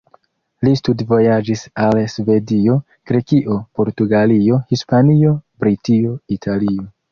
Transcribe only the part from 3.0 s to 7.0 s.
Grekio, Portugalio, Hispanio, Britio, Italio.